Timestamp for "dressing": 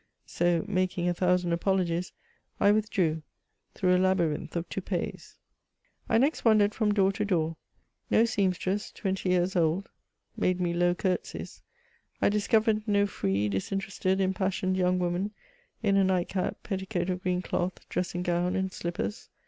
17.87-18.23